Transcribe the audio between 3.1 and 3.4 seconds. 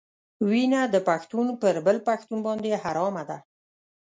ده.